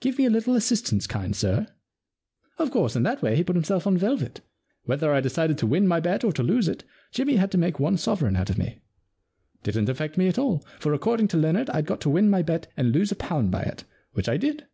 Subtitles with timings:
[0.00, 1.68] Give me a little assistance, kind sir?"
[2.30, 4.40] * Of course, in that way he put himself on velvet.
[4.86, 7.78] Whether I decided to win my bet or to lose it, Jimmy had to make
[7.78, 8.80] one sovereign out of me.
[9.62, 12.66] Didn't affect me at all, for according to Leonard Fd got to win my bet
[12.76, 14.66] and lose a pound by it, which I did.